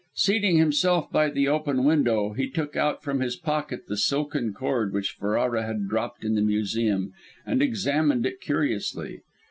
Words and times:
Seating 0.15 0.57
himself 0.57 1.11
by 1.11 1.29
the 1.29 1.47
open 1.47 1.83
window, 1.83 2.33
he 2.33 2.49
took 2.49 2.75
out 2.75 3.03
from 3.03 3.19
his 3.19 3.35
pocket 3.35 3.85
the 3.85 3.95
silken 3.95 4.51
cord 4.51 4.93
which 4.93 5.11
Ferrara 5.11 5.61
had 5.63 5.87
dropped 5.87 6.23
in 6.25 6.33
the 6.33 6.41
Museum, 6.41 7.13
and 7.45 7.61
examined 7.61 8.25
it 8.25 8.41
curiously. 8.41 9.21